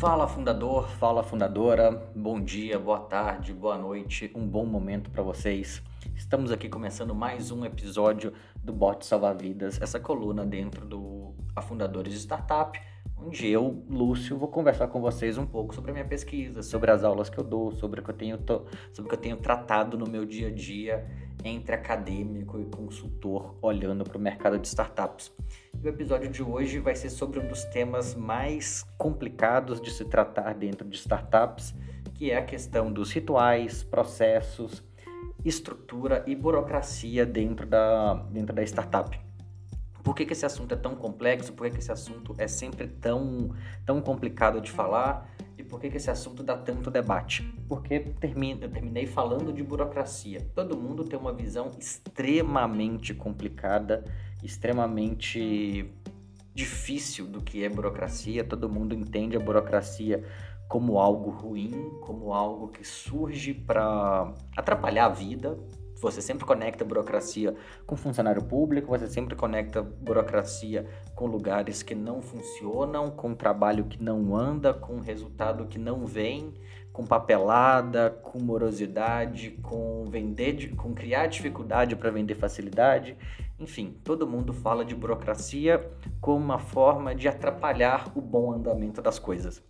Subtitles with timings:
[0.00, 5.82] Fala fundador, fala fundadora, bom dia, boa tarde, boa noite, um bom momento para vocês.
[6.16, 8.32] Estamos aqui começando mais um episódio
[8.64, 12.80] do Bot Salvar Vidas, essa coluna dentro do Afundadores de Startup,
[13.14, 17.04] onde eu, Lúcio, vou conversar com vocês um pouco sobre a minha pesquisa, sobre as
[17.04, 19.98] aulas que eu dou, sobre o que eu tenho, sobre o que eu tenho tratado
[19.98, 21.06] no meu dia a dia
[21.44, 25.32] entre acadêmico e consultor olhando para o mercado de startups.
[25.82, 30.04] E o episódio de hoje vai ser sobre um dos temas mais complicados de se
[30.04, 31.74] tratar dentro de startups,
[32.14, 34.82] que é a questão dos rituais, processos,
[35.44, 39.18] estrutura e burocracia dentro da, dentro da startup.
[40.02, 41.52] Por que, que esse assunto é tão complexo?
[41.52, 43.54] Por que, que esse assunto é sempre tão,
[43.84, 45.30] tão complicado de falar?
[45.70, 47.44] Por que, que esse assunto dá tanto debate?
[47.68, 50.44] Porque termino, eu terminei falando de burocracia.
[50.52, 54.04] Todo mundo tem uma visão extremamente complicada,
[54.42, 55.88] extremamente
[56.52, 58.42] difícil do que é burocracia.
[58.42, 60.24] Todo mundo entende a burocracia
[60.68, 65.56] como algo ruim, como algo que surge para atrapalhar a vida,
[66.00, 67.54] você sempre conecta burocracia
[67.86, 74.02] com funcionário público, você sempre conecta burocracia com lugares que não funcionam, com trabalho que
[74.02, 76.54] não anda, com resultado que não vem,
[76.92, 83.16] com papelada, com morosidade, com vender, com criar dificuldade para vender facilidade.
[83.58, 85.86] Enfim, todo mundo fala de burocracia
[86.20, 89.62] como uma forma de atrapalhar o bom andamento das coisas.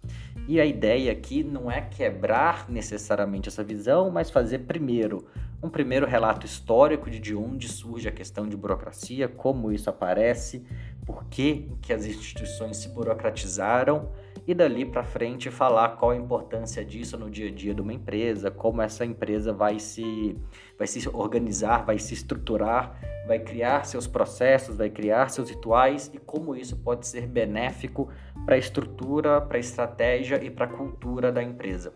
[0.50, 5.24] E a ideia aqui não é quebrar necessariamente essa visão, mas fazer primeiro.
[5.62, 10.66] Um primeiro relato histórico de, de onde surge a questão de burocracia, como isso aparece,
[11.06, 14.10] por que, que as instituições se burocratizaram
[14.46, 17.92] e dali para frente falar qual a importância disso no dia a dia de uma
[17.92, 20.36] empresa, como essa empresa vai se,
[20.78, 26.18] vai se organizar, vai se estruturar, vai criar seus processos, vai criar seus rituais e
[26.18, 28.08] como isso pode ser benéfico
[28.44, 31.92] para a estrutura, para a estratégia e para a cultura da empresa.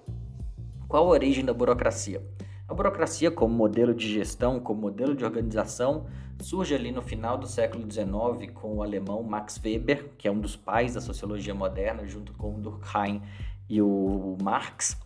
[0.86, 2.23] Qual a origem da burocracia?
[2.67, 6.07] A burocracia, como modelo de gestão, como modelo de organização,
[6.40, 10.40] surge ali no final do século XIX com o alemão Max Weber, que é um
[10.40, 13.22] dos pais da sociologia moderna, junto com o Durkheim
[13.68, 15.00] e o Marx,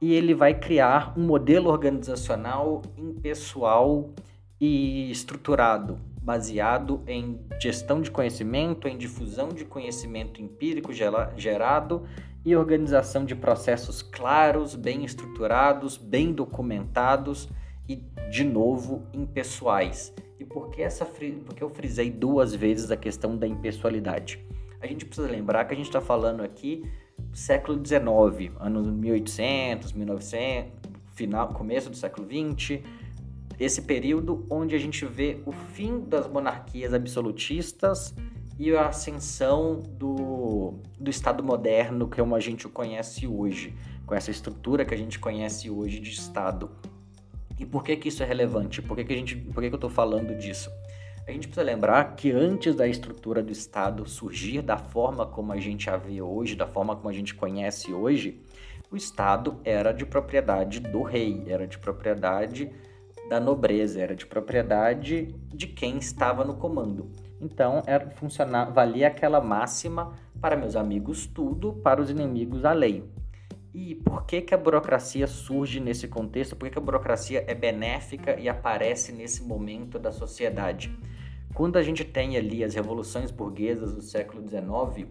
[0.00, 4.10] e ele vai criar um modelo organizacional impessoal
[4.60, 12.02] e estruturado, baseado em gestão de conhecimento, em difusão de conhecimento empírico gerado
[12.44, 17.48] e organização de processos claros, bem estruturados, bem documentados
[17.88, 17.96] e,
[18.30, 20.12] de novo, impessoais.
[20.38, 24.38] E por que, essa, por que eu frisei duas vezes a questão da impessoalidade?
[24.80, 26.88] A gente precisa lembrar que a gente está falando aqui
[27.18, 30.72] do século XIX, anos 1800, 1900,
[31.12, 32.80] final, começo do século XX,
[33.58, 38.14] esse período onde a gente vê o fim das monarquias absolutistas
[38.56, 43.74] e a ascensão do, do Estado moderno como a gente conhece hoje,
[44.06, 46.70] com essa estrutura que a gente conhece hoje de Estado.
[47.58, 48.80] E por que, que isso é relevante?
[48.80, 50.70] Por que, que, a gente, por que, que eu estou falando disso?
[51.26, 55.58] A gente precisa lembrar que antes da estrutura do Estado surgir da forma como a
[55.58, 58.40] gente a vê hoje, da forma como a gente conhece hoje,
[58.90, 62.70] o Estado era de propriedade do rei, era de propriedade
[63.28, 67.10] da nobreza, era de propriedade de quem estava no comando.
[67.40, 73.04] Então, era funcionar, valia aquela máxima para meus amigos tudo, para os inimigos a lei.
[73.80, 76.56] E por que, que a burocracia surge nesse contexto?
[76.56, 80.92] Por que, que a burocracia é benéfica e aparece nesse momento da sociedade?
[81.54, 85.08] Quando a gente tem ali as revoluções burguesas do século XIX,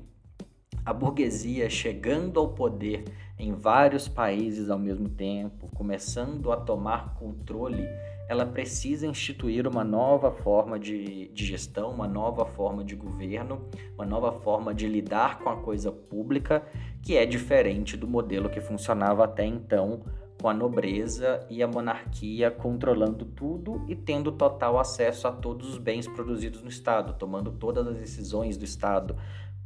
[0.84, 3.06] a burguesia chegando ao poder
[3.40, 7.88] em vários países ao mesmo tempo, começando a tomar controle
[8.28, 14.06] ela precisa instituir uma nova forma de, de gestão, uma nova forma de governo, uma
[14.06, 16.64] nova forma de lidar com a coisa pública,
[17.02, 20.04] que é diferente do modelo que funcionava até então,
[20.42, 25.78] com a nobreza e a monarquia controlando tudo e tendo total acesso a todos os
[25.78, 29.16] bens produzidos no Estado, tomando todas as decisões do Estado,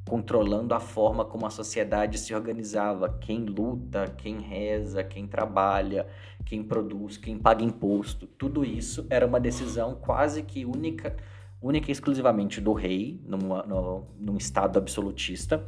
[0.07, 6.07] controlando a forma como a sociedade se organizava, quem luta, quem reza, quem trabalha,
[6.45, 8.27] quem produz, quem paga imposto.
[8.27, 11.15] Tudo isso era uma decisão quase que única,
[11.61, 15.63] única e exclusivamente do rei, numa, no, num estado absolutista.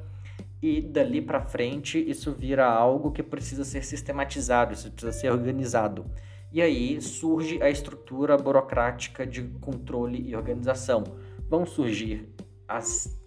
[0.61, 6.05] E dali para frente isso vira algo que precisa ser sistematizado, isso precisa ser organizado.
[6.51, 11.03] E aí surge a estrutura burocrática de controle e organização.
[11.49, 12.29] Vão surgir
[12.67, 13.22] as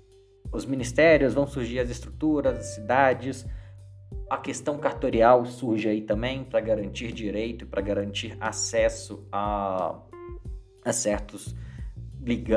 [0.56, 3.46] os ministérios, vão surgir as estruturas, as cidades.
[4.28, 10.00] A questão cartorial surge aí também para garantir direito, para garantir acesso a,
[10.84, 11.54] a certos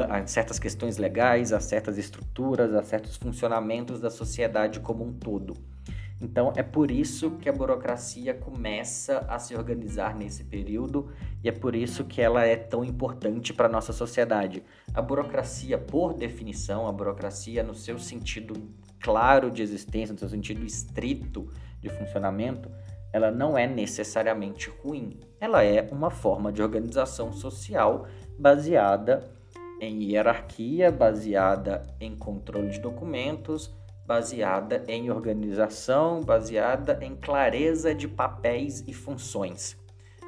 [0.09, 5.53] a certas questões legais, a certas estruturas, a certos funcionamentos da sociedade como um todo.
[6.21, 11.09] Então é por isso que a burocracia começa a se organizar nesse período
[11.43, 14.63] e é por isso que ela é tão importante para a nossa sociedade.
[14.93, 18.53] A burocracia, por definição, a burocracia no seu sentido
[18.99, 21.47] claro de existência, no seu sentido estrito
[21.79, 22.69] de funcionamento,
[23.13, 25.19] ela não é necessariamente ruim.
[25.39, 28.05] Ela é uma forma de organização social
[28.37, 29.31] baseada
[29.79, 33.73] em hierarquia, baseada em controle de documentos,
[34.09, 39.77] baseada em organização, baseada em clareza de papéis e funções.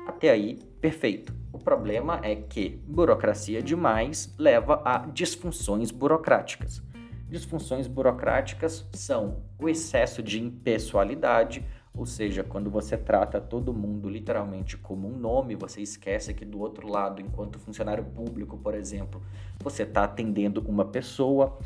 [0.06, 1.34] Até aí, perfeito.
[1.52, 6.84] O problema é que burocracia demais leva a disfunções burocráticas.
[7.28, 14.78] Disfunções burocráticas são o excesso de impessoalidade, ou seja, quando você trata todo mundo literalmente
[14.78, 19.24] como um nome, você esquece que do outro lado, enquanto funcionário público, por exemplo,
[19.60, 21.58] você está atendendo uma pessoa,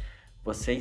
[0.46, 0.80] você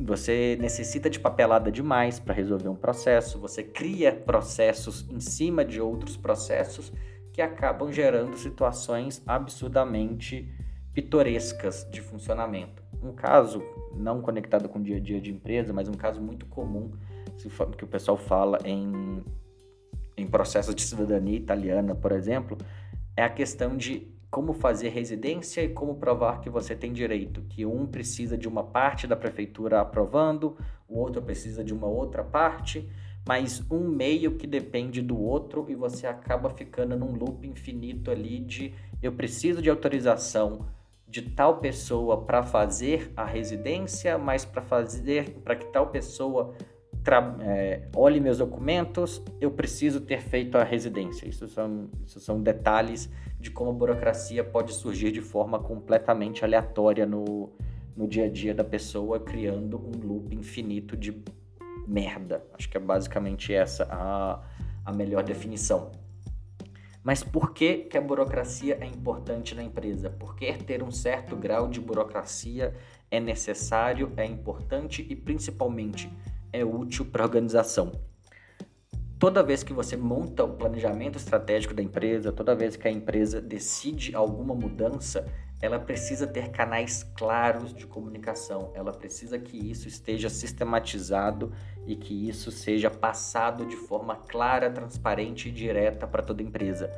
[0.00, 5.80] você necessita de papelada demais para resolver um processo, você cria processos em cima de
[5.80, 6.92] outros processos
[7.32, 10.48] que acabam gerando situações absurdamente
[10.92, 12.82] pitorescas de funcionamento.
[13.02, 13.62] Um caso
[13.94, 16.92] não conectado com o dia a dia de empresa, mas um caso muito comum
[17.76, 19.22] que o pessoal fala em,
[20.16, 22.56] em processos de cidadania italiana, por exemplo,
[23.16, 27.64] é a questão de como fazer residência e como provar que você tem direito, que
[27.64, 30.56] um precisa de uma parte da prefeitura aprovando,
[30.88, 32.84] o outro precisa de uma outra parte,
[33.24, 38.40] mas um meio que depende do outro e você acaba ficando num loop infinito ali
[38.40, 40.66] de eu preciso de autorização
[41.06, 46.56] de tal pessoa para fazer a residência, mas para fazer para que tal pessoa
[47.40, 51.28] é, olhe meus documentos, eu preciso ter feito a residência.
[51.28, 57.04] Isso são, isso são detalhes de como a burocracia pode surgir de forma completamente aleatória
[57.04, 57.52] no,
[57.94, 61.22] no dia a dia da pessoa, criando um loop infinito de
[61.86, 62.42] merda.
[62.54, 64.42] Acho que é basicamente essa a,
[64.84, 65.90] a melhor definição.
[67.02, 70.08] Mas por que, que a burocracia é importante na empresa?
[70.08, 72.74] Porque ter um certo grau de burocracia
[73.10, 76.10] é necessário, é importante e principalmente
[76.54, 77.90] é útil para a organização.
[79.18, 83.40] Toda vez que você monta o planejamento estratégico da empresa, toda vez que a empresa
[83.40, 85.26] decide alguma mudança,
[85.60, 91.52] ela precisa ter canais claros de comunicação, ela precisa que isso esteja sistematizado
[91.86, 96.88] e que isso seja passado de forma clara, transparente e direta para toda empresa.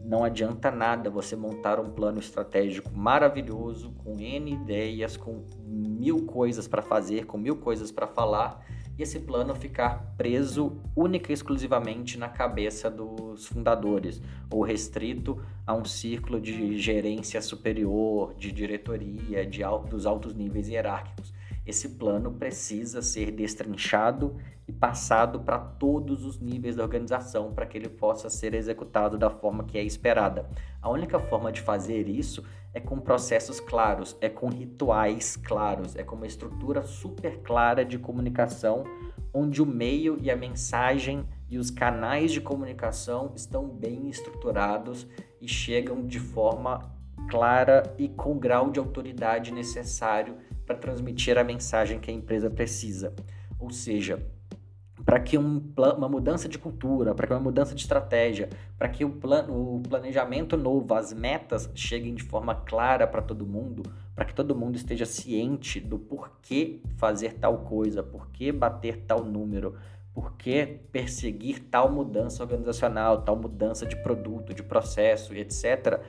[0.00, 6.66] Não adianta nada você montar um plano estratégico maravilhoso, com N ideias, com mil coisas
[6.66, 8.64] para fazer, com mil coisas para falar
[8.98, 15.74] e esse plano ficar preso única e exclusivamente na cabeça dos fundadores, ou restrito a
[15.74, 21.32] um círculo de gerência superior, de diretoria, de alto, dos altos níveis hierárquicos.
[21.64, 24.36] Esse plano precisa ser destrinchado
[24.66, 29.30] e passado para todos os níveis da organização para que ele possa ser executado da
[29.30, 30.48] forma que é esperada.
[30.80, 32.44] A única forma de fazer isso
[32.74, 37.98] é com processos claros, é com rituais claros, é com uma estrutura super clara de
[37.98, 38.84] comunicação,
[39.32, 45.06] onde o meio e a mensagem e os canais de comunicação estão bem estruturados
[45.40, 46.90] e chegam de forma
[47.28, 50.36] clara e com o grau de autoridade necessário
[50.66, 53.12] para transmitir a mensagem que a empresa precisa.
[53.58, 54.24] Ou seja,
[55.04, 59.04] para que um uma mudança de cultura, para que uma mudança de estratégia, para que
[59.04, 63.82] o, plano, o planejamento novo, as metas cheguem de forma clara para todo mundo,
[64.14, 69.76] para que todo mundo esteja ciente do porquê fazer tal coisa, porquê bater tal número,
[70.14, 76.00] porquê perseguir tal mudança organizacional, tal mudança de produto, de processo, etc.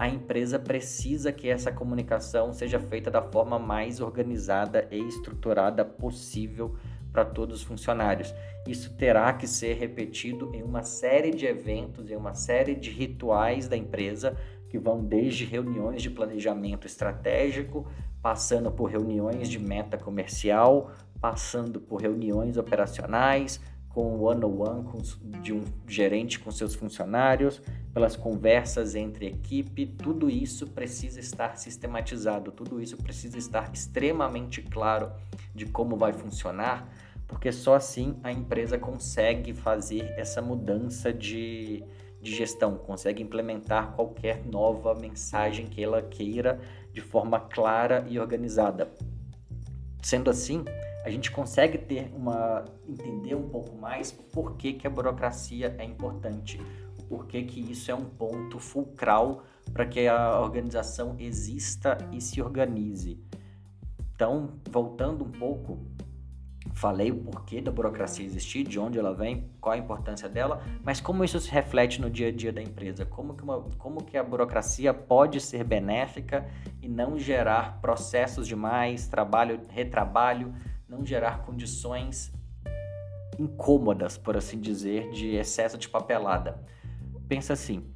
[0.00, 6.74] A empresa precisa que essa comunicação seja feita da forma mais organizada e estruturada possível
[7.12, 8.34] para todos os funcionários.
[8.66, 13.68] Isso terá que ser repetido em uma série de eventos, em uma série de rituais
[13.68, 14.38] da empresa,
[14.70, 17.86] que vão desde reuniões de planejamento estratégico,
[18.22, 25.64] passando por reuniões de meta comercial, passando por reuniões operacionais, com one-on-one -on de um
[25.86, 27.60] gerente com seus funcionários,
[27.92, 35.10] pelas conversas entre equipe, tudo isso precisa estar sistematizado, tudo isso precisa estar extremamente claro
[35.52, 36.88] de como vai funcionar,
[37.26, 41.82] porque só assim a empresa consegue fazer essa mudança de,
[42.22, 46.60] de gestão, consegue implementar qualquer nova mensagem que ela queira
[46.92, 48.88] de forma clara e organizada.
[50.00, 50.64] Sendo assim,
[51.04, 55.84] a gente consegue ter uma entender um pouco mais por que, que a burocracia é
[55.84, 56.60] importante,
[57.08, 59.42] por que, que isso é um ponto fulcral
[59.72, 63.18] para que a organização exista e se organize.
[64.14, 65.78] Então, voltando um pouco,
[66.74, 71.00] falei o porquê da burocracia existir, de onde ela vem, qual a importância dela, mas
[71.00, 74.16] como isso se reflete no dia a dia da empresa, como que, uma, como que
[74.16, 76.46] a burocracia pode ser benéfica
[76.82, 80.54] e não gerar processos demais, trabalho, retrabalho,
[80.90, 82.32] não gerar condições
[83.38, 86.60] incômodas, por assim dizer, de excesso de papelada.
[87.28, 87.88] Pensa assim,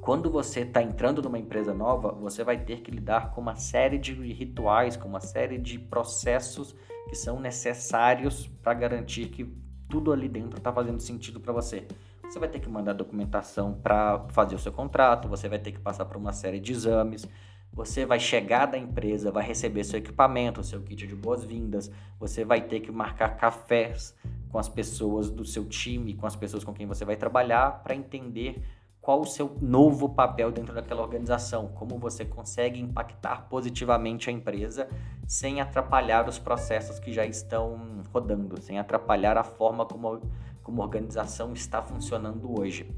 [0.00, 3.98] quando você está entrando numa empresa nova, você vai ter que lidar com uma série
[3.98, 6.74] de rituais, com uma série de processos
[7.08, 9.44] que são necessários para garantir que
[9.88, 11.86] tudo ali dentro está fazendo sentido para você.
[12.22, 15.80] Você vai ter que mandar documentação para fazer o seu contrato, você vai ter que
[15.80, 17.28] passar por uma série de exames,
[17.74, 21.90] você vai chegar da empresa, vai receber seu equipamento, seu kit de boas-vindas,
[22.20, 24.14] você vai ter que marcar cafés
[24.48, 27.94] com as pessoas do seu time, com as pessoas com quem você vai trabalhar, para
[27.94, 28.62] entender
[29.00, 34.88] qual o seu novo papel dentro daquela organização, como você consegue impactar positivamente a empresa
[35.26, 40.22] sem atrapalhar os processos que já estão rodando, sem atrapalhar a forma como,
[40.62, 42.88] como a organização está funcionando hoje.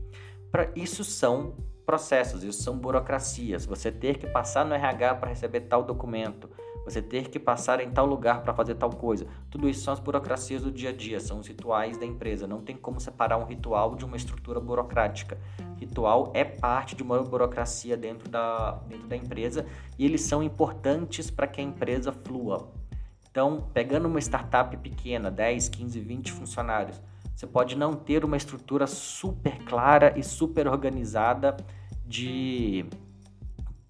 [0.52, 1.54] Para isso são
[1.86, 3.64] processos, isso são burocracias.
[3.64, 6.50] Você ter que passar no RH para receber tal documento,
[6.84, 9.26] você ter que passar em tal lugar para fazer tal coisa.
[9.48, 12.46] Tudo isso são as burocracias do dia a dia, são os rituais da empresa.
[12.46, 15.38] Não tem como separar um ritual de uma estrutura burocrática.
[15.78, 19.64] Ritual é parte de uma burocracia dentro da, dentro da empresa
[19.98, 22.68] e eles são importantes para que a empresa flua.
[23.30, 27.02] Então, pegando uma startup pequena, 10, 15, 20 funcionários,
[27.34, 31.54] você pode não ter uma estrutura super clara e super organizada
[32.06, 32.86] de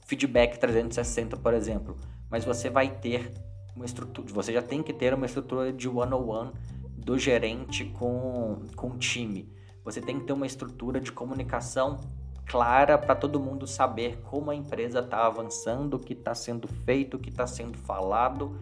[0.07, 1.97] feedback 360, por exemplo
[2.31, 3.33] mas você vai ter
[3.75, 6.53] uma estrutura, você já tem que ter uma estrutura de one-on-one
[6.97, 9.53] do gerente com, com o time.
[9.85, 12.01] Você tem que ter uma estrutura de comunicação
[12.45, 17.17] clara para todo mundo saber como a empresa está avançando, o que está sendo feito,
[17.17, 18.59] o que está sendo falado,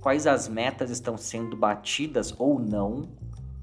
[0.00, 3.08] quais as metas estão sendo batidas ou não,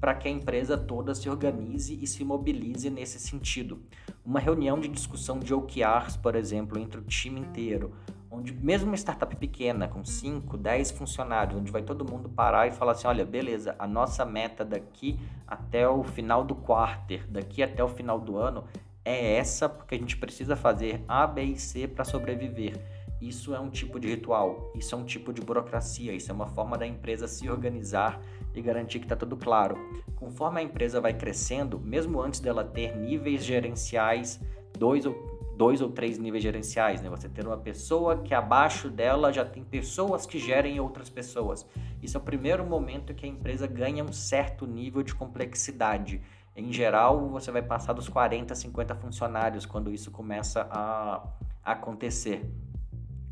[0.02, 3.80] para que a empresa toda se organize e se mobilize nesse sentido.
[4.26, 7.94] Uma reunião de discussão de OKRs, por exemplo, entre o time inteiro,
[8.28, 12.72] onde mesmo uma startup pequena, com 5, 10 funcionários, onde vai todo mundo parar e
[12.72, 17.84] falar assim, olha, beleza, a nossa meta daqui até o final do quarter, daqui até
[17.84, 18.64] o final do ano,
[19.04, 22.76] é essa, porque a gente precisa fazer A, B e C para sobreviver.
[23.20, 26.48] Isso é um tipo de ritual, isso é um tipo de burocracia, isso é uma
[26.48, 28.20] forma da empresa se organizar
[28.54, 29.76] e garantir que está tudo claro.
[30.16, 34.40] Conforme a empresa vai crescendo, mesmo antes dela ter níveis gerenciais,
[34.78, 37.08] dois ou dois ou três níveis gerenciais, né?
[37.10, 41.66] Você ter uma pessoa que abaixo dela já tem pessoas que gerem outras pessoas.
[42.02, 46.20] Isso é o primeiro momento que a empresa ganha um certo nível de complexidade.
[46.56, 51.22] Em geral, você vai passar dos 40, 50 funcionários quando isso começa a
[51.64, 52.44] acontecer.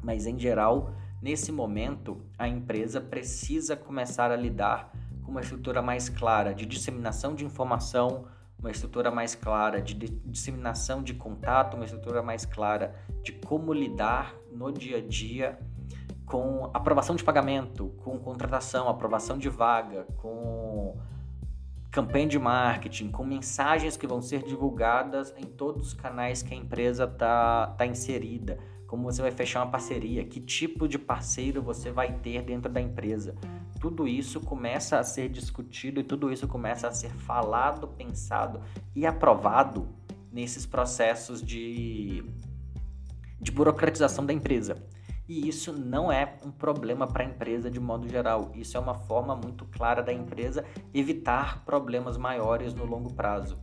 [0.03, 4.93] Mas em geral, nesse momento, a empresa precisa começar a lidar
[5.31, 8.25] uma estrutura mais clara de disseminação de informação,
[8.59, 14.35] uma estrutura mais clara de disseminação de contato, uma estrutura mais clara de como lidar
[14.53, 15.59] no dia a dia
[16.27, 20.97] com aprovação de pagamento, com contratação, aprovação de vaga, com
[21.91, 26.57] campanha de marketing, com mensagens que vão ser divulgadas em todos os canais que a
[26.57, 28.59] empresa está tá inserida,
[28.91, 32.81] como você vai fechar uma parceria, que tipo de parceiro você vai ter dentro da
[32.81, 33.35] empresa
[33.81, 38.61] tudo isso começa a ser discutido e tudo isso começa a ser falado, pensado
[38.95, 39.89] e aprovado
[40.31, 42.23] nesses processos de,
[43.41, 44.77] de burocratização da empresa.
[45.27, 48.53] E isso não é um problema para a empresa de modo geral.
[48.55, 53.59] Isso é uma forma muito clara da empresa evitar problemas maiores no longo prazo.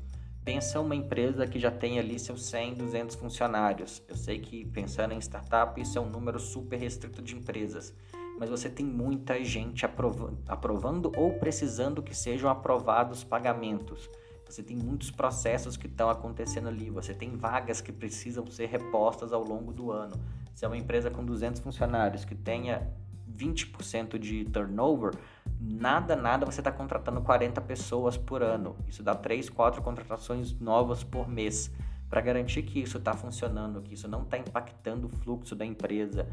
[0.48, 4.01] Pensa uma empresa que já tem ali seus 100, 200 funcionários.
[4.08, 7.94] Eu sei que pensando em startup, isso é um número super restrito de empresas
[8.39, 14.08] mas você tem muita gente aprovando, aprovando ou precisando que sejam aprovados pagamentos.
[14.46, 19.34] Você tem muitos processos que estão acontecendo ali, você tem vagas que precisam ser repostas
[19.34, 20.16] ao longo do ano.
[20.54, 22.88] Se é uma empresa com 200 funcionários que tenha
[23.36, 25.16] 20% de turnover,
[25.60, 28.76] nada, nada você está contratando 40 pessoas por ano.
[28.88, 31.72] Isso dá 3, 4 contratações novas por mês.
[32.10, 36.28] Para garantir que isso está funcionando, que isso não está impactando o fluxo da empresa,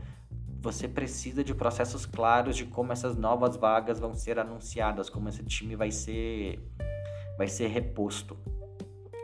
[0.65, 5.45] você precisa de processos claros de como essas novas vagas vão ser anunciadas, como esse
[5.45, 6.59] time vai ser
[7.37, 8.39] vai ser reposto.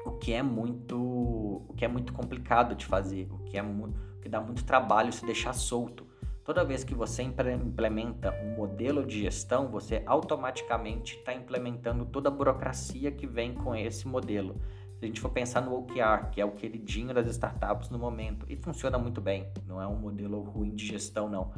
[0.04, 3.94] O que é muito o que é muito complicado de fazer, o que é o
[4.20, 6.09] que dá muito trabalho se deixar solto.
[6.50, 12.32] Toda vez que você implementa um modelo de gestão, você automaticamente está implementando toda a
[12.32, 14.60] burocracia que vem com esse modelo.
[14.98, 18.46] Se a gente for pensar no OKR, que é o queridinho das startups no momento,
[18.48, 21.52] e funciona muito bem, não é um modelo ruim de gestão, não.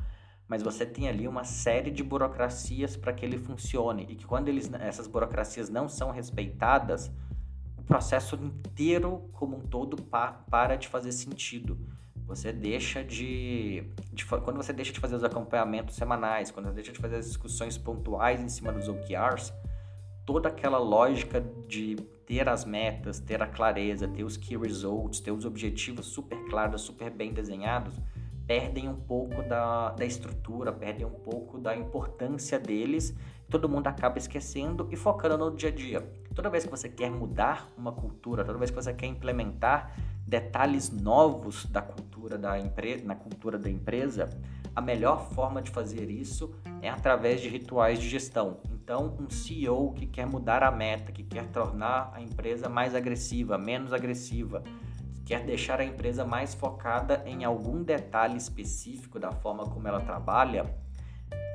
[0.46, 4.48] mas você tem ali uma série de burocracias para que ele funcione e que quando
[4.48, 7.10] eles, essas burocracias não são respeitadas,
[7.78, 11.78] o processo inteiro como um todo pa, para de fazer sentido.
[12.26, 16.92] Você deixa de, de, Quando você deixa de fazer os acompanhamentos semanais, quando você deixa
[16.92, 19.52] de fazer as discussões pontuais em cima dos OKRs,
[20.24, 25.32] toda aquela lógica de ter as metas, ter a clareza, ter os key results, ter
[25.32, 27.94] os objetivos super claros, super bem desenhados,
[28.46, 33.14] perdem um pouco da, da estrutura, perdem um pouco da importância deles.
[33.52, 36.00] Todo mundo acaba esquecendo e focando no dia a dia.
[36.34, 39.94] Toda vez que você quer mudar uma cultura, toda vez que você quer implementar
[40.26, 44.30] detalhes novos da cultura da empresa, na cultura da empresa,
[44.74, 48.56] a melhor forma de fazer isso é através de rituais de gestão.
[48.72, 53.58] Então, um CEO que quer mudar a meta, que quer tornar a empresa mais agressiva,
[53.58, 54.62] menos agressiva,
[55.26, 60.74] quer deixar a empresa mais focada em algum detalhe específico da forma como ela trabalha,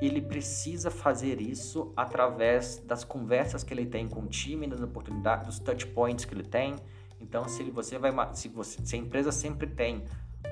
[0.00, 5.46] ele precisa fazer isso através das conversas que ele tem com o time, das oportunidades,
[5.46, 6.76] dos touch points que ele tem.
[7.20, 10.04] Então, se você vai, se, você, se a empresa sempre tem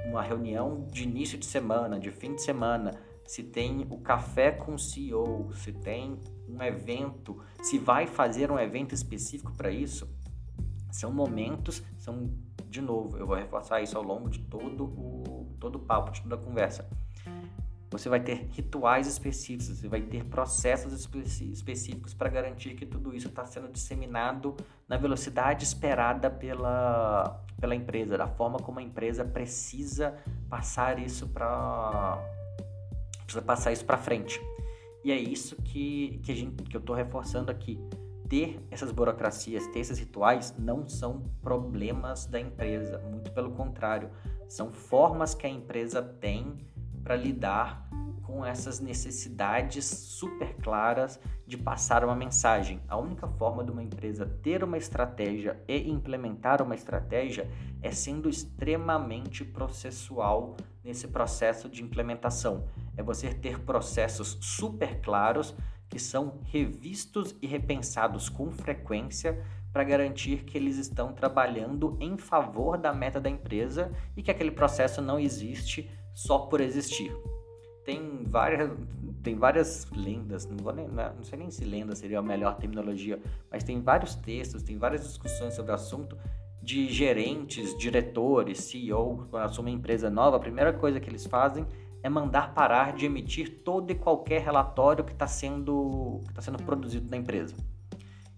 [0.07, 2.93] uma reunião de início de semana, de fim de semana,
[3.25, 6.19] se tem o café com o CEO, se tem
[6.49, 10.09] um evento, se vai fazer um evento específico para isso,
[10.91, 12.31] são momentos, são
[12.69, 16.23] de novo, eu vou reforçar isso ao longo de todo o todo o papo, de
[16.23, 16.89] toda a conversa.
[17.91, 23.29] Você vai ter rituais específicos, você vai ter processos específicos para garantir que tudo isso
[23.29, 24.57] está sendo disseminado
[24.89, 30.17] na velocidade esperada pela, pela empresa, da forma como a empresa precisa
[30.49, 32.19] passar isso para
[33.23, 34.41] precisa passar isso para frente.
[35.05, 37.79] E é isso que, que, gente, que eu estou reforçando aqui.
[38.29, 44.11] Ter essas burocracias, ter esses rituais não são problemas da empresa, muito pelo contrário,
[44.49, 46.57] são formas que a empresa tem
[47.07, 47.89] para lidar
[48.25, 52.83] com essas necessidades super claras de passar uma mensagem.
[52.89, 57.49] A única forma de uma empresa ter uma estratégia e implementar uma estratégia
[57.81, 62.65] é sendo extremamente processual nesse processo de implementação.
[62.97, 65.55] É você ter processos super claros
[65.89, 69.41] que são revistos e repensados com frequência
[69.73, 74.51] para garantir que eles estão trabalhando em favor da meta da empresa e que aquele
[74.51, 77.15] processo não existe só por existir.
[77.85, 78.73] Tem várias,
[79.23, 83.21] tem várias lendas, não, vou nem, não sei nem se lenda seria a melhor terminologia,
[83.51, 86.17] mas tem vários textos, tem várias discussões sobre o assunto
[86.63, 91.67] de gerentes, diretores, CEO, quando assumem uma empresa nova, a primeira coisa que eles fazem
[92.03, 96.63] é mandar parar de emitir todo e qualquer relatório que está sendo, que tá sendo
[96.63, 97.55] produzido na empresa.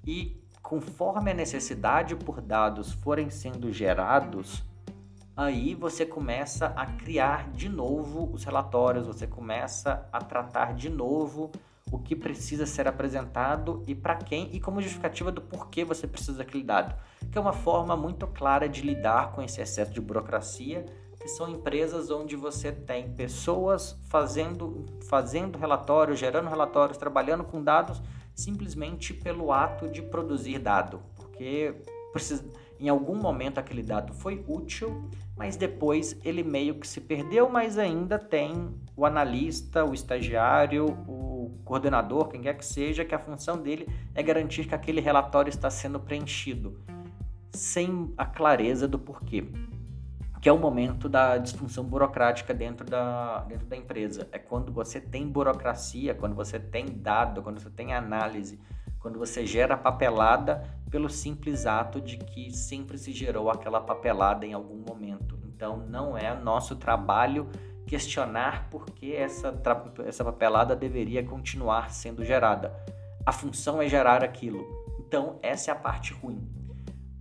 [0.04, 4.64] E conforme a necessidade por dados forem sendo gerados,
[5.38, 11.52] aí você começa a criar de novo os relatórios, você começa a tratar de novo
[11.92, 16.38] o que precisa ser apresentado e para quem e como justificativa do porquê você precisa
[16.38, 16.92] daquele dado,
[17.30, 20.84] que é uma forma muito clara de lidar com esse excesso de burocracia,
[21.20, 28.02] que são empresas onde você tem pessoas fazendo fazendo relatórios, gerando relatórios, trabalhando com dados
[28.34, 31.76] simplesmente pelo ato de produzir dado, porque
[32.12, 32.44] precisa
[32.80, 37.78] em algum momento aquele dado foi útil, mas depois ele meio que se perdeu, mas
[37.78, 43.56] ainda tem o analista, o estagiário, o coordenador, quem quer que seja, que a função
[43.56, 46.80] dele é garantir que aquele relatório está sendo preenchido,
[47.52, 49.44] sem a clareza do porquê.
[50.40, 54.28] Que é o momento da disfunção burocrática dentro da, dentro da empresa.
[54.30, 58.58] É quando você tem burocracia, quando você tem dado, quando você tem análise,
[59.00, 64.52] quando você gera papelada pelo simples ato de que sempre se gerou aquela papelada em
[64.52, 65.38] algum momento.
[65.44, 67.48] Então não é nosso trabalho
[67.86, 69.54] questionar por que essa,
[70.06, 72.72] essa papelada deveria continuar sendo gerada.
[73.24, 74.64] A função é gerar aquilo.
[75.00, 76.46] Então essa é a parte ruim.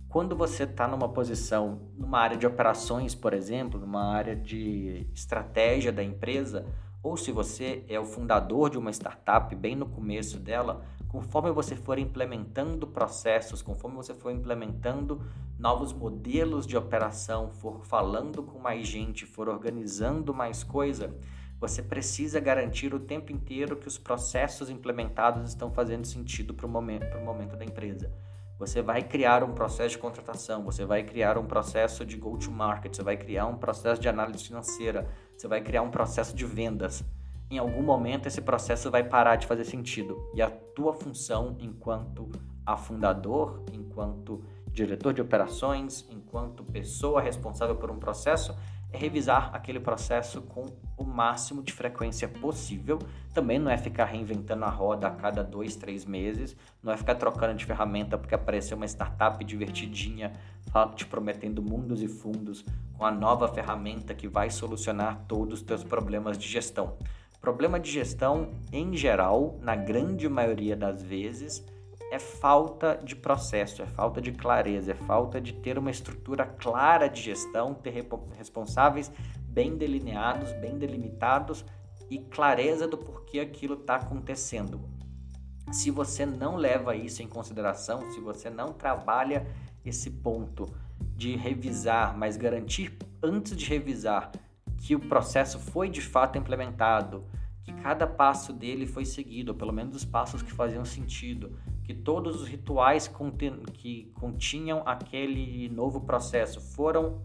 [0.08, 5.92] Quando você está numa posição, numa área de operações, por exemplo, numa área de estratégia
[5.92, 6.64] da empresa,
[7.02, 11.74] ou se você é o fundador de uma startup bem no começo dela, conforme você
[11.74, 15.22] for implementando processos, conforme você for implementando
[15.58, 21.16] novos modelos de operação, for falando com mais gente, for organizando mais coisa,
[21.58, 26.68] você precisa garantir o tempo inteiro que os processos implementados estão fazendo sentido para o
[26.68, 28.12] momento, momento da empresa.
[28.58, 33.02] Você vai criar um processo de contratação, você vai criar um processo de go-to-market, você
[33.02, 37.04] vai criar um processo de análise financeira, você vai criar um processo de vendas
[37.50, 40.30] em algum momento esse processo vai parar de fazer sentido.
[40.34, 42.30] E a tua função enquanto
[42.64, 48.54] afundador, enquanto diretor de operações, enquanto pessoa responsável por um processo,
[48.92, 53.00] é revisar aquele processo com o máximo de frequência possível.
[53.34, 57.16] Também não é ficar reinventando a roda a cada dois, três meses, não é ficar
[57.16, 60.32] trocando de ferramenta porque apareceu uma startup divertidinha
[60.94, 62.64] te prometendo mundos e fundos
[62.96, 66.96] com a nova ferramenta que vai solucionar todos os teus problemas de gestão.
[67.40, 71.64] Problema de gestão, em geral, na grande maioria das vezes,
[72.10, 77.06] é falta de processo, é falta de clareza, é falta de ter uma estrutura clara
[77.06, 79.12] de gestão, ter responsáveis
[79.46, 81.64] bem delineados, bem delimitados
[82.10, 84.80] e clareza do porquê aquilo está acontecendo.
[85.70, 89.46] Se você não leva isso em consideração, se você não trabalha
[89.84, 90.66] esse ponto
[91.14, 94.32] de revisar, mas garantir antes de revisar
[94.78, 97.24] que o processo foi de fato implementado,
[97.62, 102.40] que cada passo dele foi seguido, pelo menos os passos que faziam sentido, que todos
[102.40, 103.10] os rituais
[103.74, 107.22] que continham aquele novo processo foram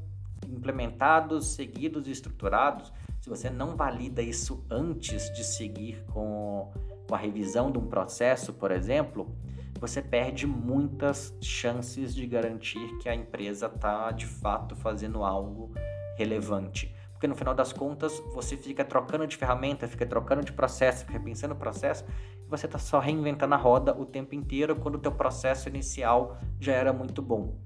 [0.47, 6.71] implementados, seguidos e estruturados, se você não valida isso antes de seguir com,
[7.07, 9.33] com a revisão de um processo, por exemplo,
[9.79, 15.73] você perde muitas chances de garantir que a empresa está de fato fazendo algo
[16.17, 16.93] relevante.
[17.23, 21.17] Porque no final das contas você fica trocando de ferramenta, fica trocando de processo, fica
[21.21, 22.03] pensando no processo
[22.49, 26.73] você está só reinventando a roda o tempo inteiro quando o teu processo inicial já
[26.73, 27.57] era muito bom.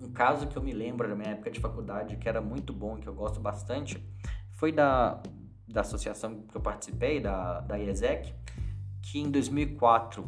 [0.00, 2.96] Um caso que eu me lembro da minha época de faculdade que era muito bom,
[2.96, 4.02] que eu gosto bastante,
[4.52, 5.22] foi da,
[5.68, 8.34] da associação que eu participei, da, da IESEC,
[9.02, 10.26] que em 2004,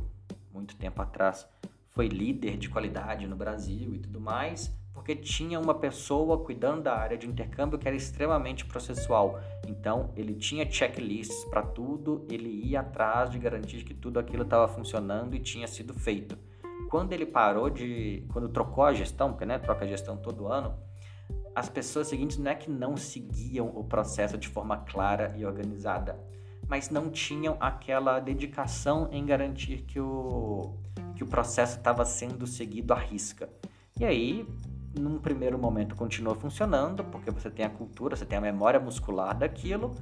[0.53, 1.49] muito tempo atrás,
[1.89, 6.97] foi líder de qualidade no Brasil e tudo mais, porque tinha uma pessoa cuidando da
[6.97, 9.41] área de intercâmbio que era extremamente processual.
[9.67, 14.69] Então, ele tinha checklists para tudo, ele ia atrás de garantir que tudo aquilo estava
[14.69, 16.39] funcionando e tinha sido feito.
[16.89, 18.25] Quando ele parou de.
[18.33, 20.79] Quando trocou a gestão, porque né, troca a gestão todo ano,
[21.55, 26.19] as pessoas seguintes não é que não seguiam o processo de forma clara e organizada,
[26.69, 30.75] mas não tinham aquela dedicação em garantir que o,
[31.17, 33.49] que o processo estava sendo seguido à risca.
[33.99, 34.47] E aí,
[34.99, 39.37] num primeiro momento continua funcionando, porque você tem a cultura, você tem a memória muscular
[39.37, 39.95] daquilo.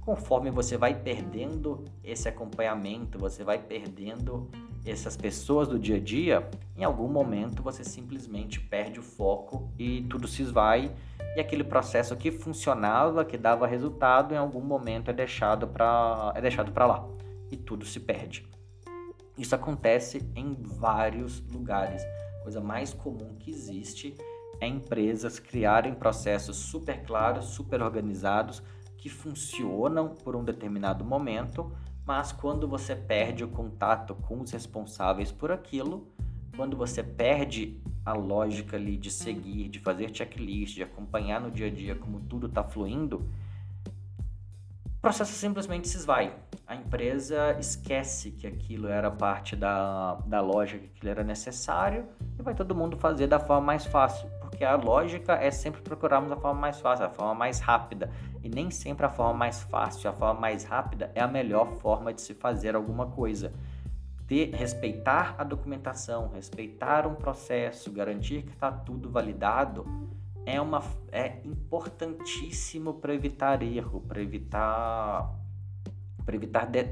[0.00, 4.50] Conforme você vai perdendo esse acompanhamento, você vai perdendo
[4.84, 10.02] essas pessoas do dia a dia, em algum momento você simplesmente perde o foco e
[10.02, 10.90] tudo se esvai
[11.36, 16.40] e aquele processo que funcionava, que dava resultado, em algum momento é deixado para é
[16.40, 17.06] deixado para lá
[17.50, 18.48] e tudo se perde.
[19.36, 22.02] Isso acontece em vários lugares.
[22.40, 24.16] A coisa mais comum que existe
[24.60, 28.62] é empresas criarem processos super claros, super organizados,
[28.98, 31.72] que funcionam por um determinado momento,
[32.04, 36.06] mas quando você perde o contato com os responsáveis por aquilo,
[36.54, 41.68] quando você perde a lógica ali de seguir, de fazer checklist, de acompanhar no dia
[41.68, 43.26] a dia como tudo está fluindo,
[44.84, 46.36] o processo simplesmente se esvai.
[46.66, 52.06] A empresa esquece que aquilo era parte da, da lógica, que aquilo era necessário
[52.38, 54.28] e vai todo mundo fazer da forma mais fácil
[54.60, 58.10] porque a lógica é sempre procurarmos a forma mais fácil, a forma mais rápida.
[58.44, 62.12] E nem sempre a forma mais fácil, a forma mais rápida é a melhor forma
[62.12, 63.54] de se fazer alguma coisa.
[64.26, 69.86] Ter, respeitar a documentação, respeitar um processo, garantir que está tudo validado
[70.44, 75.40] é, uma, é importantíssimo para evitar erro, para evitar,
[76.30, 76.86] evitar de,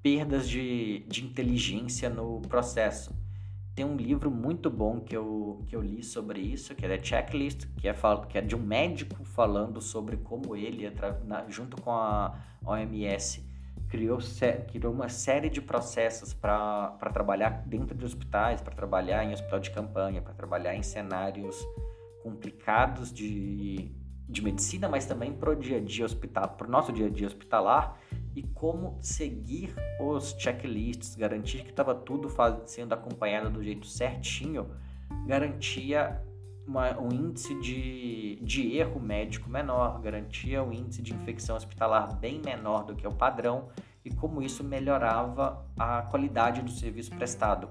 [0.00, 3.12] perdas de, de inteligência no processo.
[3.78, 7.68] Tem um livro muito bom que eu, que eu li sobre isso, que é Checklist,
[7.76, 7.94] que é,
[8.28, 10.92] que é de um médico falando sobre como ele,
[11.48, 12.36] junto com a
[12.66, 13.40] OMS,
[13.88, 14.18] criou,
[14.72, 19.70] criou uma série de processos para trabalhar dentro de hospitais, para trabalhar em hospital de
[19.70, 21.56] campanha, para trabalhar em cenários
[22.24, 23.92] complicados de,
[24.28, 27.10] de medicina, mas também para o dia a dia hospital, para o nosso dia a
[27.10, 27.96] dia hospitalar
[28.38, 32.32] e como seguir os checklists, garantir que estava tudo
[32.66, 34.70] sendo acompanhado do jeito certinho,
[35.26, 36.22] garantia
[36.64, 42.40] uma, um índice de, de erro médico menor, garantia um índice de infecção hospitalar bem
[42.40, 43.70] menor do que o padrão
[44.04, 47.68] e como isso melhorava a qualidade do serviço prestado.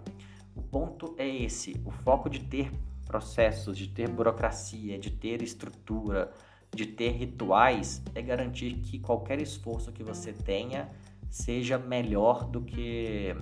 [0.53, 2.69] O ponto é esse: o foco de ter
[3.05, 6.29] processos, de ter burocracia, de ter estrutura,
[6.73, 10.89] de ter rituais é garantir que qualquer esforço que você tenha
[11.29, 13.35] seja melhor do que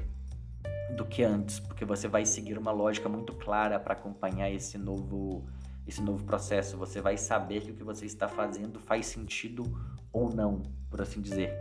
[0.95, 5.43] do que antes, porque você vai seguir uma lógica muito clara para acompanhar esse novo
[5.87, 6.77] esse novo processo.
[6.77, 9.63] Você vai saber que o que você está fazendo faz sentido
[10.11, 11.53] ou não, por assim dizer.